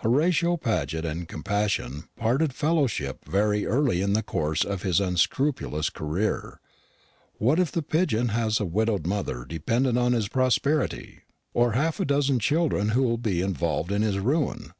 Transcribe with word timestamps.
Horatio 0.00 0.58
Paget 0.58 1.06
and 1.06 1.26
compassion 1.26 2.04
parted 2.14 2.52
fellowship 2.52 3.24
very 3.24 3.64
early 3.64 4.02
in 4.02 4.12
the 4.12 4.22
course 4.22 4.62
of 4.62 4.82
his 4.82 5.00
unscrupulous 5.00 5.88
career. 5.88 6.60
What 7.38 7.58
if 7.58 7.72
the 7.72 7.80
pigeon 7.80 8.28
has 8.28 8.60
a 8.60 8.66
widowed 8.66 9.06
mother 9.06 9.46
dependent 9.46 9.96
on 9.96 10.12
his 10.12 10.28
prosperity, 10.28 11.20
or 11.54 11.72
half 11.72 11.98
a 11.98 12.04
dozen 12.04 12.40
children 12.40 12.90
who 12.90 13.04
will 13.04 13.16
be 13.16 13.40
involved 13.40 13.90
in 13.90 14.02
his 14.02 14.18
ruin? 14.18 14.74